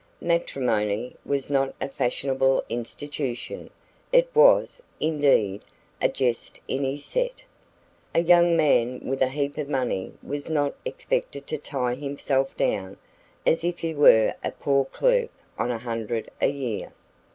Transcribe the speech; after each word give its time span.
Matrimony 0.19 1.15
was 1.23 1.47
not 1.51 1.75
a 1.79 1.87
fashionable 1.87 2.63
institution 2.69 3.69
it 4.11 4.31
was, 4.35 4.81
indeed, 4.99 5.61
a 6.01 6.09
jest 6.09 6.59
in 6.67 6.83
his 6.83 7.05
set. 7.05 7.43
A 8.15 8.19
young 8.23 8.57
man 8.57 9.01
with 9.01 9.21
a 9.21 9.27
heap 9.27 9.59
of 9.59 9.69
money 9.69 10.15
was 10.23 10.49
not 10.49 10.73
expected 10.85 11.45
to 11.45 11.57
tie 11.59 11.93
himself 11.93 12.57
down 12.57 12.97
as 13.45 13.63
if 13.63 13.77
he 13.77 13.93
were 13.93 14.33
a 14.43 14.51
poor 14.53 14.85
clerk 14.85 15.29
on 15.59 15.69
a 15.69 15.77
hundred 15.77 16.31
a 16.41 16.47
year. 16.49 16.93